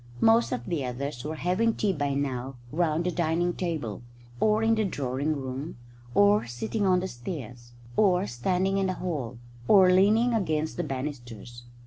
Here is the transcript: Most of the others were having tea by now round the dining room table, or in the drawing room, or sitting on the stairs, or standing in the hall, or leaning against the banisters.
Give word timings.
Most 0.19 0.51
of 0.51 0.65
the 0.65 0.83
others 0.83 1.23
were 1.23 1.35
having 1.35 1.75
tea 1.75 1.93
by 1.93 2.15
now 2.15 2.55
round 2.71 3.03
the 3.03 3.11
dining 3.11 3.49
room 3.49 3.53
table, 3.55 4.01
or 4.39 4.63
in 4.63 4.73
the 4.73 4.83
drawing 4.83 5.35
room, 5.39 5.77
or 6.15 6.47
sitting 6.47 6.87
on 6.87 7.01
the 7.01 7.07
stairs, 7.07 7.73
or 7.95 8.25
standing 8.25 8.79
in 8.79 8.87
the 8.87 8.95
hall, 8.95 9.37
or 9.67 9.91
leaning 9.91 10.33
against 10.33 10.77
the 10.77 10.83
banisters. 10.83 11.65